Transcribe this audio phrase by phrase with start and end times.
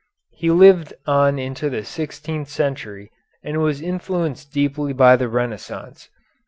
[0.31, 3.11] He lived on into the sixteenth century
[3.43, 6.09] and was influenced deeply by the Renaissance.